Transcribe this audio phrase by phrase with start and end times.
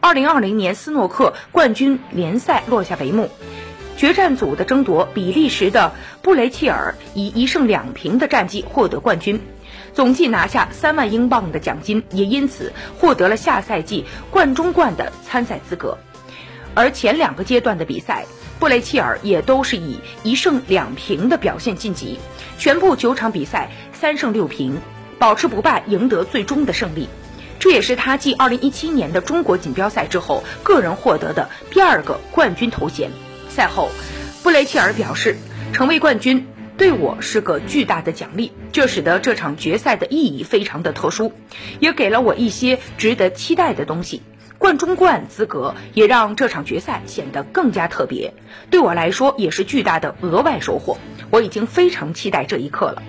[0.00, 3.28] 二零二零年斯诺克冠军联赛落下帷幕，
[3.96, 9.40] 决战组的争夺，比利时的布雷切尔以一胜两平的战绩获得冠军，
[9.92, 15.98] 总计拿下三万英镑的奖金，也因此获得了下赛季冠中冠的参赛资格。
[16.74, 18.24] 而前两个阶段的比赛，
[18.60, 22.20] 布雷切尔也都是以一胜两平的表现晋级，
[22.56, 24.80] 全部九场比赛三胜六平，
[25.18, 27.08] 保持不败，赢得最终的胜利。
[27.62, 33.08] 这也是他继2017年的中国锦标赛之后，个人获得的第二个冠军头衔。
[33.48, 33.88] 赛后，
[34.42, 35.36] 布雷切尔表示，
[35.72, 41.32] 成为冠军对我是个巨大的奖励，这使得这场决赛的意义非常的特殊，
[41.78, 44.22] 也给了我一些值得期待的东西。
[44.58, 48.34] 冠中冠资格也让这场决赛显得更加特别，
[48.70, 50.98] 对我来说也是巨大的额外收获。
[51.30, 53.00] 我已经非常期待这一刻了。